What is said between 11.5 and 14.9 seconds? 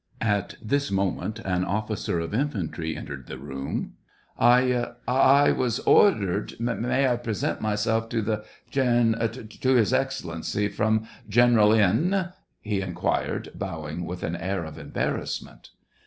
eral N. }"he inquired, bowing with an air of